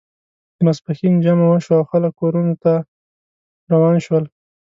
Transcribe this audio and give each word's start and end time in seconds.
د 0.55 0.57
ماسپښین 0.65 1.13
جمعه 1.25 1.47
وشوه 1.49 1.75
او 1.79 1.83
خلک 1.91 2.11
کورونو 2.21 2.53
ته 2.63 2.73
روان 3.71 3.95
شول. 4.05 4.23